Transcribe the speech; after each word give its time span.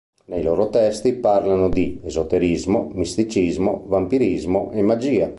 Nei 0.25 0.41
loro 0.41 0.69
testi 0.69 1.13
parlano 1.13 1.69
di 1.69 2.01
esoterismo, 2.03 2.89
misticismo, 2.91 3.83
vampirismo 3.85 4.71
e 4.71 4.81
magia. 4.81 5.29